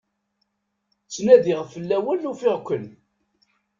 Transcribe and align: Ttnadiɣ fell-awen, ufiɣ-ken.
Ttnadiɣ 1.03 1.61
fell-awen, 1.73 2.27
ufiɣ-ken. 2.31 2.85